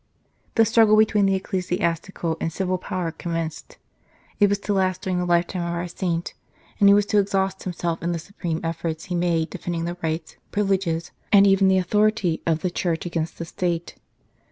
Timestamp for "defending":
9.51-9.85